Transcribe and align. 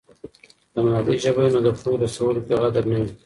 که 0.71 0.79
مادي 0.91 1.13
ژبه 1.23 1.41
وي 1.43 1.49
نو 1.53 1.59
د 1.65 1.69
پوهې 1.79 1.97
رسولو 2.03 2.39
کې 2.47 2.53
غدر 2.61 2.83
نه 2.91 2.97
وي. 3.03 3.09